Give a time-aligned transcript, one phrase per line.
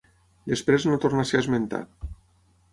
[0.51, 2.13] Després no torna a ser esmentat.